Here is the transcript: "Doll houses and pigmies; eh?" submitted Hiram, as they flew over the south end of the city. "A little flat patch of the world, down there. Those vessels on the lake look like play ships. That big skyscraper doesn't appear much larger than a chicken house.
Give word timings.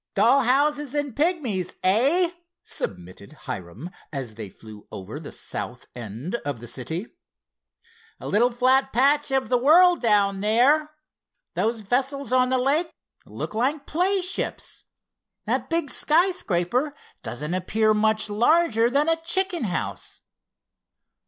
"Doll 0.15 0.41
houses 0.41 0.95
and 0.95 1.15
pigmies; 1.15 1.75
eh?" 1.83 2.31
submitted 2.63 3.33
Hiram, 3.45 3.91
as 4.11 4.33
they 4.33 4.49
flew 4.49 4.87
over 4.91 5.19
the 5.19 5.31
south 5.31 5.85
end 5.95 6.37
of 6.37 6.59
the 6.59 6.65
city. 6.65 7.05
"A 8.19 8.27
little 8.27 8.49
flat 8.49 8.91
patch 8.91 9.29
of 9.29 9.47
the 9.49 9.59
world, 9.59 10.01
down 10.01 10.41
there. 10.41 10.89
Those 11.53 11.81
vessels 11.81 12.33
on 12.33 12.49
the 12.49 12.57
lake 12.57 12.89
look 13.27 13.53
like 13.53 13.85
play 13.85 14.23
ships. 14.23 14.85
That 15.45 15.69
big 15.69 15.91
skyscraper 15.91 16.95
doesn't 17.21 17.53
appear 17.53 17.93
much 17.93 18.27
larger 18.27 18.89
than 18.89 19.07
a 19.07 19.17
chicken 19.21 19.65
house. 19.65 20.21